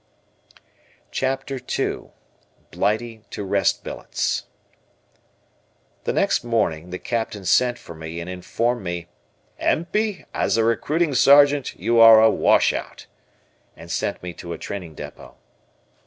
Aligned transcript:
CHAPTER 1.11 1.59
II 1.77 2.07
BLIGHTY 2.71 3.21
TO 3.29 3.43
REST 3.43 3.83
BILLETS 3.83 4.45
The 6.05 6.13
next 6.13 6.43
morning, 6.43 6.89
the 6.89 6.97
Captain 6.97 7.45
sent 7.45 7.77
for 7.77 7.93
me 7.93 8.19
and 8.19 8.27
informed 8.27 8.81
me: 8.83 9.09
"Empey, 9.59 10.25
as 10.33 10.57
a 10.57 10.63
recruiting 10.63 11.13
Sergeant 11.13 11.75
you 11.79 11.99
are 11.99 12.19
a 12.19 12.31
washout," 12.31 13.05
and 13.77 13.91
sent 13.91 14.23
me 14.23 14.33
to 14.33 14.53
a 14.53 14.57
training 14.57 14.95
depot. 14.95 15.35